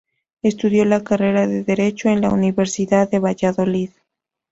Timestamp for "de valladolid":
3.07-3.91